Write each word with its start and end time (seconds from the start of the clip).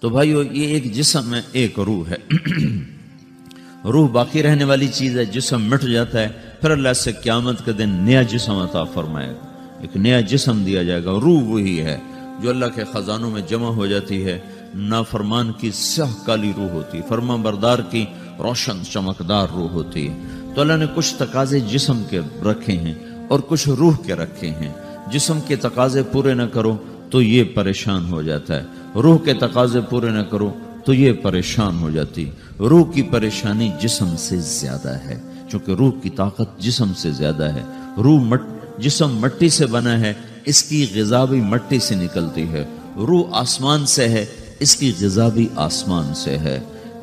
تو 0.00 0.08
بھائیو، 0.08 0.42
یہ 0.42 0.66
ایک 0.66 0.94
جسم 0.94 1.34
ہے، 1.34 1.42
ایک 1.52 1.78
روح 1.78 2.04
ہے۔ 2.08 2.16
روح 3.84 4.08
باقی 4.08 4.42
رہنے 4.42 4.64
والی 4.64 4.88
چیز 4.88 5.18
ہے، 5.18 5.24
جسم 5.24 5.64
مٹ 5.64 5.82
جاتا 5.82 6.20
ہے۔ 6.20 6.28
پھر 6.60 6.70
اللہ 6.70 6.92
سے 6.92 7.12
قیامت 7.12 7.64
کے 7.64 7.72
دن 7.72 7.90
نیا 7.90 8.22
جسم 8.22 8.52
عطا 8.52 8.84
فرمائے 8.84 9.28
گا۔ 9.28 9.52
ایک 9.80 9.96
نیا 9.96 10.20
جسم 10.20 10.64
دیا 10.64 10.82
جائے 10.82 11.04
گا۔ 11.04 11.10
روح 11.10 11.42
وہی 11.42 11.80
ہے 11.80 11.98
جو 12.42 12.50
اللہ 12.50 12.64
کے 12.74 12.84
خزانوں 12.92 13.30
میں 13.30 13.42
جمع 13.48 13.68
ہو 13.68 13.86
جاتی 13.86 14.24
ہے۔ 14.24 14.38
نافرمان 14.74 15.52
کی 15.52 15.70
سیاہ 15.70 16.26
کالی 16.26 16.52
روح 16.56 16.68
ہوتی 16.68 16.98
ہے 16.98 17.02
فرما 17.08 17.36
بردار 17.36 17.78
کی 17.90 18.04
روشن 18.38 18.82
چمکدار 18.90 19.46
روح 19.54 19.70
ہوتی۔ 19.70 20.08
ہے 20.08 20.14
تو 20.54 20.60
اللہ 20.60 20.72
نے 20.72 20.86
کچھ 20.94 21.14
تقاضے 21.18 21.60
جسم 21.60 22.02
کے 22.10 22.20
رکھے 22.44 22.72
ہیں 22.72 22.94
اور 23.28 23.40
کچھ 23.48 23.68
روح 23.68 23.96
کے 24.06 24.14
رکھے 24.14 24.50
ہیں۔ 24.50 24.72
جسم 25.12 25.40
کے 25.46 25.56
تقاضے 25.56 26.02
پورے 26.02 26.34
نہ 26.34 26.42
کرو۔ 26.42 26.76
تو 27.10 27.22
یہ 27.22 27.44
پریشان 27.44 28.10
ہو 28.10 28.22
جاتا 28.22 28.56
ہے۔ 28.56 28.62
روح 28.94 29.18
کے 29.24 29.34
تقاضے 29.34 29.80
پورے 29.80 30.10
نہ 30.10 30.22
کرو 30.22 30.52
تو 30.84 30.94
یہ 30.94 31.12
پریشان 31.12 31.78
ہو 31.80 31.90
جاتی۔ 31.90 32.30
روح 32.58 32.92
کی 32.92 33.02
پریشانی 33.02 33.70
جسم 33.80 34.14
سے 34.18 34.36
زیادہ 34.40 34.88
ہے، 34.88 35.20
چونکہ 35.50 35.72
روح 35.72 35.92
کی 36.02 36.10
طاقت 36.10 36.58
جسم 36.58 36.92
سے 36.96 37.10
زیادہ 37.10 37.44
ہے۔ 37.44 37.62
روح 37.96 38.20
مٹ، 38.20 38.42
جسم 38.78 39.18
مٹی 39.18 39.48
سے 39.48 39.66
بنا 39.66 40.00
ہے، 40.00 40.12
اس 40.44 40.62
کی 40.62 40.86
غذا 40.94 41.24
بھی 41.24 41.40
مٹی 41.40 41.78
سے 41.78 41.94
نکلتی 41.94 42.48
ہے۔ 42.48 42.66
روح 42.96 43.24
آسمان 43.32 43.86
سے 43.86 44.08
ہے، 44.08 44.26
اس 44.58 44.76
کی 44.76 44.92
غذا 45.00 45.28
بھی 45.28 45.48
آسمان 45.56 46.14
سے 46.14 46.38
ہے۔ 46.38 46.60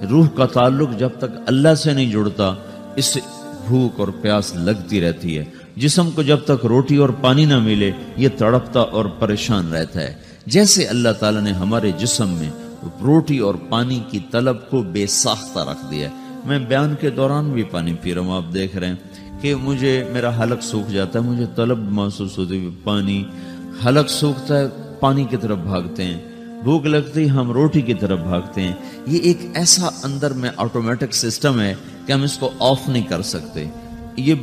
روح 0.09 0.27
کا 0.27 0.45
تعلق 0.45 0.89
جب 0.97 1.09
تک 1.17 1.39
اللہ 1.47 1.75
سے 1.75 1.93
نہیں 1.93 2.11
جڑتا، 2.11 2.55
اس 2.95 3.17
بھوک 3.67 3.99
اور 3.99 4.07
پیاس 4.07 4.55
لگتی 4.55 5.01
رہتی 5.01 5.37
ہے۔ 5.37 5.43
جسم 5.75 6.11
کو 6.11 6.21
جب 6.21 6.37
تک 6.45 6.65
روٹی 6.65 6.95
اور 6.95 7.09
پانی 7.09 7.45
نہ 7.45 7.59
ملے، 7.59 7.91
یہ 8.17 8.29
تڑپتا 8.37 8.79
اور 8.79 9.05
پریشان 9.05 9.73
رہتا 9.73 10.01
ہے۔ 10.01 10.13
جیسے 10.45 10.85
اللہ 10.85 11.09
تعالیٰ 11.19 11.41
نے 11.41 11.51
ہمارے 11.51 11.91
جسم 11.91 12.29
میں 12.29 12.49
روٹی 13.03 13.37
اور 13.37 13.55
پانی 13.69 14.03
کی 14.11 14.19
طلب 14.31 14.69
کو 14.69 14.81
بے 14.81 15.07
ساختہ 15.07 15.59
رکھ 15.59 15.91
دیا 15.91 16.09
میں 16.45 16.59
بیان 16.59 16.95
کے 16.99 17.09
دوران 17.09 17.51
بھی 17.51 17.63
پانی 17.63 17.93
پی 18.01 18.13
رہا 18.13 18.21
ہوں، 18.21 18.35
آپ 18.35 18.53
دیکھ 18.53 18.77
رہے 18.77 18.87
ہیں 18.87 18.95
کہ 19.41 19.55
مجھے، 19.55 20.03
میرا 20.11 20.43
حلق 20.43 20.63
سوکھ 20.63 20.91
جاتا 20.91 21.19
ہے، 21.19 21.23
مجھے 21.23 21.45
طلب 21.55 21.77
محسوس 21.77 22.37
ہوتی 22.37 22.65
ہے، 22.65 22.69
پانی، 22.83 23.23
حلق 23.85 24.09
سوکھتا 24.09 24.59
ہے، 24.59 24.65
پانی 24.99 25.23
کی 25.23 25.37
طرف 25.37 25.57
بھاگتے 25.57 26.03
ہیں۔ 26.03 26.19
بھوک 26.63 26.85
لگتی، 26.85 27.29
ہم 27.29 27.51
روٹی 27.51 27.81
کی 27.81 27.93
طرف 27.93 28.19
بھاگتے 28.19 28.61
ہیں۔ 28.61 28.73
یہ 29.07 29.19
ایک 29.19 29.37
ایسا 29.53 29.89
اندر 30.03 30.33
میں 30.33 30.49
آٹومیٹک 30.57 31.13
سسٹم 31.13 31.59
ہے 31.59 31.75
کہ 32.05 32.11
ہم 32.11 32.23
اس 32.23 32.37
کو 32.37 32.51
آف 32.59 32.89
نہیں 32.89 33.03
کر 33.03 33.21
سکتے۔ 33.21 33.65
یہ 34.17 34.33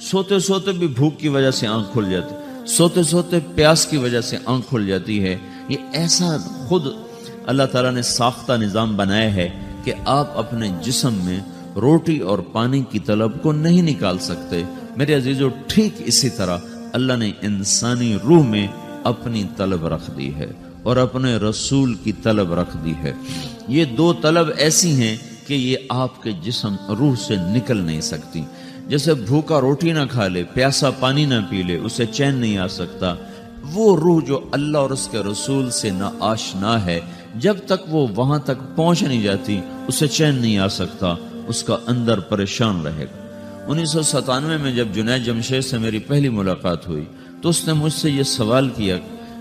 سوتے 0.00 0.38
سوتے 0.38 0.72
بھی 0.72 0.86
بھوک 0.86 1.18
کی 1.18 1.28
وجہ 1.28 1.50
سے 1.50 1.66
آنکھ 1.66 1.92
کھل 1.92 2.10
جاتی، 2.10 2.34
سوتے 2.66 3.02
سوتے 3.02 3.38
پیاس 3.54 3.86
کی 3.86 3.96
وجہ 3.96 4.20
سے 4.20 4.36
آنکھ 4.44 4.68
کھل 4.68 4.86
جاتی 4.86 5.22
ہے۔ 5.22 5.38
یہ 5.68 5.76
ایسا 5.92 6.36
خود 6.68 6.82
اللہ 7.46 7.62
تعالیٰ 7.72 7.92
نے 7.92 8.02
ساختہ 8.02 8.52
نظام 8.52 8.96
بنایا 8.96 9.34
ہے 9.34 9.48
کہ 9.84 9.92
آپ 10.06 10.38
اپنے 10.38 10.68
جسم 10.82 11.14
میں 11.14 11.40
روٹی 11.76 12.18
اور 12.18 12.38
پانی 12.38 12.82
کی 12.90 12.98
طلب 12.98 13.42
کو 13.42 13.52
نہیں 13.52 13.82
نکال 13.82 14.18
سکتے۔ 14.18 14.62
میرے 14.96 15.14
عزیزو، 15.14 15.48
ٹھیک 15.66 15.94
اسی 15.98 16.30
طرح 16.30 16.58
اللہ 16.92 17.12
نے 17.12 17.30
انسانی 17.42 18.16
روح 18.24 18.46
میں 18.46 18.66
اپنی 19.04 19.44
طلب 19.56 19.86
رکھ 19.86 20.10
دی 20.18 20.34
ہے 20.34 20.50
اور 20.82 20.96
اپنے 20.96 21.36
رسول 21.36 21.94
کی 21.94 22.12
طلب 22.12 22.54
رکھ 22.54 22.76
دی 22.84 22.92
ہے۔ 23.02 23.12
یہ 23.68 23.84
دو 23.84 24.12
طلب 24.12 24.50
ایسی 24.56 24.92
ہیں 24.92 25.16
کہ 25.46 25.54
یہ 25.54 25.76
آپ 25.88 26.22
کے 26.22 26.32
جسم 26.44 26.76
روح 26.98 27.14
سے 27.16 27.36
نکل 27.36 27.76
نہیں 27.76 28.00
سکتی۔ 28.00 28.42
جیسے 28.88 29.14
بھوکا 29.14 29.60
روٹی 29.60 29.92
نہ 29.92 30.04
کھا 30.10 30.28
لے، 30.28 30.44
پیاسا 30.54 30.90
پانی 30.90 31.24
نہ 31.24 31.34
پی 31.50 31.62
لے، 31.62 31.76
اسے 31.76 32.06
چین 32.06 32.34
نہیں 32.34 32.58
آ 32.58 32.66
سکتا۔ 32.66 33.14
وہ 33.72 33.96
روح 33.96 34.20
جو 34.26 34.40
اللہ 34.52 34.78
اور 34.78 34.90
اس 34.90 35.08
کے 35.08 35.18
رسول 35.18 35.70
سے 35.70 35.90
نہ 35.90 36.04
آشنا 36.20 36.84
ہے، 36.84 37.00
جب 37.34 37.56
تک 37.66 37.94
وہ 37.94 38.06
وہاں 38.16 38.38
تک 38.38 38.76
پہنچ 38.76 39.02
نہیں 39.02 39.22
جاتی، 39.22 39.60
اسے 39.88 40.06
چین 40.06 40.34
نہیں 40.34 40.58
آ 40.58 40.68
سکتا، 40.68 41.14
اس 41.46 41.62
کا 41.62 41.76
اندر 41.86 42.20
پریشان 42.20 42.80
رہے 42.82 43.04
گا۔ 43.04 43.26
انیس 43.66 43.90
سو 43.90 44.02
ستانوے 44.02 44.56
میں 44.56 44.72
جب 44.72 44.88
جنید 44.94 45.24
جمشید 45.24 45.64
سے 45.64 45.78
میری 45.78 45.98
پہلی 45.98 46.28
ملاقات 46.28 46.88
ہوئی، 46.88 47.04
تو 47.42 47.48
اس 47.48 47.66
نے 47.66 47.72
مجھ 47.72 47.92
سے 47.92 48.10
یہ 48.10 48.22
سوال 48.22 48.68
کیا 48.68 48.96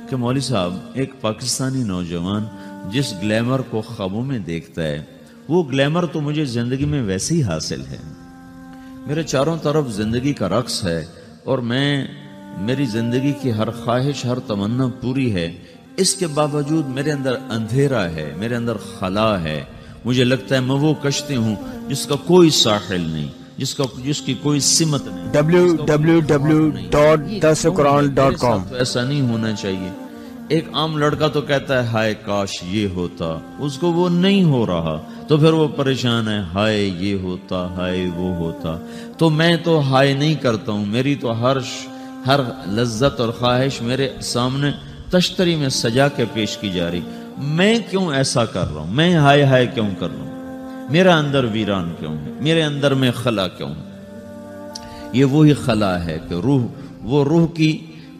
کہ 0.09 0.16
مولوی 0.16 0.41
صاحب، 0.41 0.73
ایک 0.94 1.22
پاکستانی 1.22 1.84
نوجوان 1.84 2.44
جس 2.91 3.13
گلیمر 3.23 3.61
کو 3.61 3.81
خوابوں 3.81 4.25
میں 4.25 4.39
دیکھتا 4.39 4.84
ہے، 4.84 5.03
وہ 5.47 5.63
گلیمر 5.63 6.05
تو 6.05 6.22
مجھے 6.22 6.45
زندگی 6.45 6.85
میں 6.85 7.01
ویسے 7.01 7.35
ہی 7.35 7.44
حاصل 7.44 7.81
ہے۔ 7.81 8.24
میرے 9.05 9.23
چاروں 9.23 9.57
طرف 9.63 9.88
زندگی 9.91 10.33
کا 10.33 10.49
رقص 10.49 10.83
ہے 10.83 11.05
اور 11.43 11.57
میں 11.57 12.07
میری 12.57 12.85
زندگی 12.85 13.33
کی 13.41 13.53
ہر 13.53 13.69
خواہش 13.71 14.25
ہر 14.25 14.39
تمنا 14.39 14.88
پوری 15.01 15.33
ہے۔ 15.33 15.51
اس 15.97 16.16
کے 16.16 16.27
باوجود 16.27 16.88
میرے 16.88 17.11
اندر 17.11 17.35
اندھیرا 17.49 18.09
ہے 18.09 18.33
میرے 18.38 18.55
اندر 18.55 18.73
خلا 18.99 19.43
ہے۔ 19.43 19.63
مجھے 20.05 20.23
لگتا 20.23 20.55
ہے 20.55 20.59
میں 20.59 20.75
وہ 20.75 20.93
کشتی 21.03 21.35
ہوں 21.35 21.55
جس 21.88 22.05
کا 22.05 22.16
کوئی 22.16 22.49
ساحل 22.49 23.01
نہیں 23.01 23.29
جس 23.57 23.75
کا 23.75 23.83
جس 24.03 24.21
کی 24.21 24.33
کوئی 24.33 24.59
سمت 24.59 25.01
نہیں۔ 25.07 25.31
ایسا 28.75 29.03
نہیں 29.03 29.22
ہونا 29.22 29.53
چاہیے۔ 29.53 30.04
ایک 30.50 30.67
عام 30.73 30.97
لڑکا 30.97 31.28
تو 31.28 31.41
کہتا 31.41 31.81
ہے، 31.83 31.88
ہائے 31.88 32.13
کاش 32.16 32.51
یہ 32.63 32.88
ہوتا، 32.88 33.25
اس 33.59 33.78
کو 33.78 33.91
وہ 33.94 34.07
نہیں 34.09 34.44
ہو 34.44 34.66
رہا، 34.66 34.97
تو 35.28 35.38
پھر 35.38 35.53
وہ 35.53 35.67
پریشان 35.67 36.28
ہے، 36.28 36.39
ہائے 36.53 36.83
یہ 37.00 37.16
ہوتا، 37.22 37.66
ہائے 37.67 38.06
وہ 38.16 38.35
ہوتا، 38.35 38.75
تو 39.17 39.29
میں 39.29 39.55
تو 39.63 39.79
ہائے 39.89 40.13
نہیں 40.13 40.35
کرتا 40.35 40.72
ہوں، 40.72 40.85
میری 40.85 41.16
تو 41.16 41.31
ہر 41.41 41.57
ہر 42.28 42.39
لذت 42.67 43.19
اور 43.19 43.29
خواہش 43.29 43.81
میرے 43.81 44.09
سامنے 44.23 44.72
تشتری 45.11 45.55
میں 45.55 45.69
سجا 45.69 46.07
کے 46.07 46.25
پیش 46.34 46.57
کی 46.57 46.69
جا 46.69 46.89
رہی، 46.91 47.01
میں 47.38 47.78
کیوں 47.89 48.13
ایسا 48.13 48.45
کر 48.45 48.73
رہا 48.73 48.81
ہوں، 48.81 48.91
میں 48.91 49.16
ہائے 49.16 49.44
ہائے 49.44 49.67
کیوں 49.73 49.89
کر 50.00 50.09
رہا 50.09 50.23
ہوں، 50.23 50.88
میرا 50.91 51.17
اندر 51.17 51.44
ویران 51.44 51.94
کیوں 52.00 52.13
ہے، 52.17 52.34
میرے 52.39 52.63
اندر 52.63 52.94
میں 52.94 53.11
خلا 53.11 53.47
کیوں 53.47 53.69
ہے، 53.69 54.79
یہ 55.13 55.25
وہی 55.25 55.53
خلا 55.53 55.94
ہے 56.05 56.17
کہ 56.29 56.34
روح، 56.34 56.61
وہ 57.01 57.23
روح 57.23 57.47
کی 57.47 57.78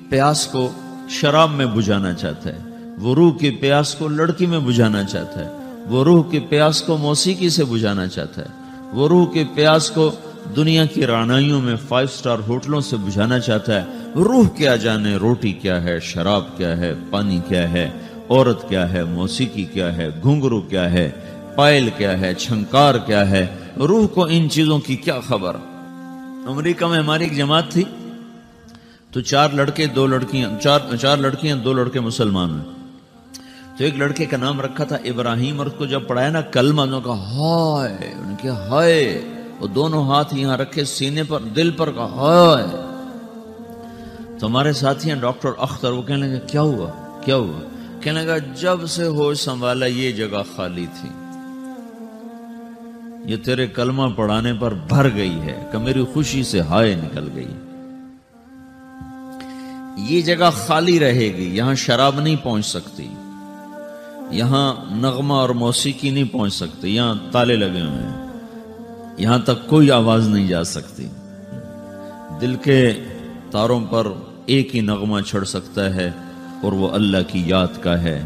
پیاس 0.10 0.46
کو 0.48 0.70
شراب 1.10 1.52
میں 1.52 1.66
بجھانا 1.66 2.14
چاہتا 2.14 2.50
ہے، 2.50 2.60
وہ 2.98 3.16
روح 3.16 3.38
کی 3.38 3.50
پیاس 3.50 3.96
کو 3.96 4.08
لڑکی 4.08 4.46
میں 4.46 4.60
بجھانا 4.60 5.04
چاہتا 5.04 5.46
ہے، 5.46 5.50
وہ 5.86 6.04
روح 6.04 6.24
کی 6.32 6.40
پیاس 6.40 6.82
کو 6.82 6.98
موسیقی 6.98 7.50
سے 7.50 7.64
بجھانا 7.64 8.08
چاہتا 8.08 8.42
ہے، 8.42 8.48
وہ 8.94 9.08
روح 9.08 9.26
کی 9.34 9.44
پیاس 9.56 9.90
کو 9.90 10.12
دنیا 10.56 10.86
کی 10.86 11.06
رانائیوں 11.06 11.62
میں 11.62 11.76
فائیو 11.88 12.08
سٹار 12.08 12.40
ہوٹلوں 12.48 12.82
سے 12.82 12.98
بجھانا 12.98 13.40
چاہتا 13.40 13.82
ہے۔ 13.82 13.86
روح 14.16 14.48
کیا 14.48 14.76
جانے، 14.76 15.16
روٹی 15.16 15.52
کیا 15.52 15.84
ہے، 15.84 16.00
شراب 16.00 16.58
کیا 16.58 16.78
ہے، 16.78 16.94
پانی 17.10 17.40
کیا 17.48 17.72
ہے، 17.72 17.90
عورت 18.30 18.70
کیا 18.70 18.94
ہے، 18.94 19.04
موسیقی 19.04 19.64
کیا 19.64 19.98
ہے، 19.98 20.10
گھنگرو 20.24 20.62
کیا 20.62 20.92
ہے، 20.92 21.10
پائل 21.56 21.90
کیا 21.98 22.20
ہے، 22.20 22.34
چھنکار 22.34 22.96
کیا 22.96 23.30
ہے۔ 23.30 23.46
روح 23.78 24.08
کو 24.08 24.26
ان 24.30 24.50
چیزوں 24.50 24.80
کی 24.80 24.96
کیا 24.96 25.20
خبر؟ 25.20 25.56
امریکہ 26.48 26.86
میں 26.86 27.00
ہماری 27.00 27.24
ایک 27.24 27.36
جماعت 27.36 27.70
تھی۔ 27.70 27.84
تو 29.16 29.22
چار 29.22 29.50
لڑکے، 29.50 29.86
دو 29.88 30.06
لڑکیاں، 30.08 30.50
چار 30.62 30.80
چار 31.02 31.18
لڑکیاں، 31.18 31.56
دو 31.58 31.74
لڑکے 31.74 32.00
مسلمان 32.00 32.50
ہیں۔ 32.52 33.78
تو 33.78 33.84
ایک 33.84 33.96
لڑکے 33.98 34.26
کا 34.26 34.38
نام 34.38 34.62
رکھا 34.62 34.84
تھا 34.84 34.96
ابراہیم، 34.96 35.60
اور 35.60 35.68
اس 35.68 35.74
کو 35.78 35.86
جب 35.86 36.08
پڑھایا 36.08 36.30
نا 36.30 36.42
کلمہ، 36.42 36.82
انہوں 36.82 37.02
کا 37.02 37.14
ہائے 37.14 38.12
ان 38.14 38.36
کے 38.42 38.50
ہائے، 38.50 39.22
وہ 39.60 39.68
دونوں 39.68 40.04
ہاتھ 40.04 40.36
یہاں 40.36 40.58
رکھے 40.58 40.84
سینے 40.86 41.24
پر، 41.24 41.40
دل 41.56 41.72
پر 41.72 41.92
کا 41.92 42.06
ہائے، 42.06 42.66
تو 44.40 44.48
ہمارے 44.48 44.74
ساتھی 44.74 45.12
ہیں 45.12 45.20
ڈاکٹر 45.22 45.50
اختر، 45.58 45.92
وہ 45.92 46.02
کہنے 46.02 46.28
لگے، 46.28 46.40
کیا 46.48 46.62
ہوا؟ 46.62 46.90
کیا 47.26 47.36
ہوا؟ 47.36 47.60
کہنے 48.02 48.24
لگا، 48.24 48.38
جب 48.38 48.88
سے 48.88 49.08
ہوش 49.08 49.40
سنبھالا، 49.40 49.86
یہ 49.86 50.12
جگہ 50.12 50.42
خالی 50.56 50.86
تھی۔ 51.00 51.10
یہ 53.26 53.38
تیرے 53.46 53.68
کلمہ 53.68 54.08
پڑھانے 54.16 54.54
پر 54.60 54.74
بھر 54.74 55.10
گئی 55.16 55.40
ہے، 55.40 55.70
کہ 55.72 55.78
میری 55.78 56.04
خوشی 56.14 56.44
سے 56.44 56.62
ہائے 56.62 56.96
نکل 56.96 57.30
گئی۔ 57.36 57.54
یہ 59.98 60.22
جگہ 60.22 60.50
خالی 60.54 61.00
رہے 61.00 61.34
گی، 61.38 61.56
یہاں 61.58 61.76
شراب 61.76 62.20
نہیں 62.20 62.36
پہنچ 62.44 62.66
سکتی۔ 62.66 63.08
یہاں 64.32 64.76
نغمہ 64.92 65.34
اور 65.34 65.50
موسیقی 65.50 66.10
نہیں 66.10 66.24
پہنچ 66.24 66.54
سکتی، 66.54 66.96
یہاں 66.96 67.16
تالے 67.32 67.56
لگے 67.56 67.82
ہوئے 67.82 68.04
ہیں۔ 68.04 68.28
یہاں 69.18 69.40
تک 69.40 69.70
کوئی 69.70 69.92
آواز 69.92 70.28
نہیں 70.28 70.48
جا 70.48 70.64
سکتی۔ 70.64 71.08
دل 72.42 72.56
کے 72.56 72.94
تاروں 73.52 73.86
پر 73.86 74.08
ایک 74.46 74.76
ہی 74.76 74.82
نغمہ 74.82 75.22
چھڑ 75.22 75.44
سکتا 75.44 75.96
ہے 75.96 76.12
اور 76.64 76.72
وہ 76.72 76.90
اللہ 76.90 77.18
کی 77.28 77.44
یاد 77.46 77.82
کا 77.82 78.02
ہے، 78.02 78.26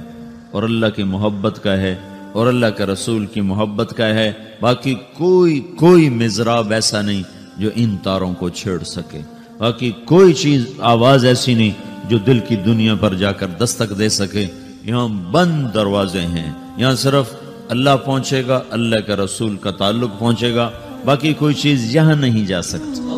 اور 0.51 0.63
اللہ 0.63 0.85
کی 0.95 1.03
محبت 1.03 1.59
کا 1.63 1.77
ہے، 1.77 1.95
اور 2.33 2.47
اللہ 2.47 2.65
کے 2.77 2.85
رسول 2.85 3.25
کی 3.25 3.41
محبت 3.41 3.93
کا 3.97 4.07
ہے۔ 4.07 4.31
باقی 4.61 4.95
کوئی 5.13 5.59
کوئی 5.59 6.09
مزراب 6.09 6.71
ایسا 6.71 7.01
نہیں 7.01 7.23
جو 7.57 7.69
ان 7.75 7.97
تاروں 7.97 8.33
کو 8.33 8.49
چھیڑ 8.49 8.83
سکے۔ 8.83 9.21
باقی 9.59 9.91
کوئی 10.05 10.33
چیز 10.33 10.65
آواز 10.79 11.25
ایسی 11.25 11.53
نہیں 11.53 11.71
جو 12.09 12.17
دل 12.17 12.39
کی 12.39 12.55
دنیا 12.55 12.95
پر 12.95 13.13
جا 13.13 13.31
کر 13.31 13.47
دستک 13.47 13.99
دے 13.99 14.09
سکے۔ 14.09 14.45
یہاں 14.83 15.07
بند 15.07 15.67
دروازے 15.73 16.21
ہیں۔ 16.21 16.53
یہاں 16.77 16.95
صرف 16.95 17.35
اللہ 17.69 17.89
پہنچے 18.05 18.43
گا، 18.47 18.61
اللہ 18.69 18.95
کے 19.05 19.13
رسول 19.13 19.57
کا 19.57 19.71
تعلق 19.71 20.19
پہنچے 20.19 20.55
گا۔ 20.55 20.69
باقی 21.05 21.33
کوئی 21.33 21.53
چیز 21.53 21.95
یہاں 21.95 22.15
نہیں 22.15 22.45
جا 22.45 22.61
سکتی۔ 22.61 23.08